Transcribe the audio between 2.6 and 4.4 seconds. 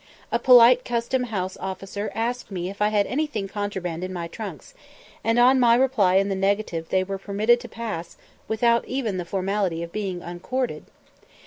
if I had anything contraband in my